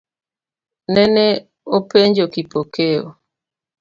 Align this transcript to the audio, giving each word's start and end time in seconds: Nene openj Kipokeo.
Nene 0.93 1.25
openj 1.77 2.17
Kipokeo. 2.33 3.05